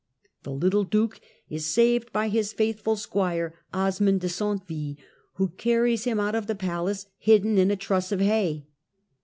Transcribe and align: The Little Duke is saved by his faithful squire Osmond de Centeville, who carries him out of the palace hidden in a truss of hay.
The 0.41 0.51
Little 0.51 0.83
Duke 0.83 1.21
is 1.47 1.67
saved 1.71 2.11
by 2.11 2.29
his 2.29 2.53
faithful 2.53 2.95
squire 2.95 3.53
Osmond 3.71 4.21
de 4.21 4.29
Centeville, 4.29 4.95
who 5.33 5.49
carries 5.49 6.05
him 6.05 6.19
out 6.19 6.33
of 6.33 6.47
the 6.47 6.55
palace 6.55 7.05
hidden 7.19 7.59
in 7.59 7.69
a 7.69 7.75
truss 7.75 8.11
of 8.11 8.19
hay. 8.19 8.65